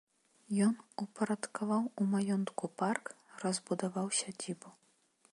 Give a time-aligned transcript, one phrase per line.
[0.67, 0.71] Ён
[1.03, 3.11] упарадкаваў у маёнтку парк,
[3.43, 4.73] разбудаваў сядзібу.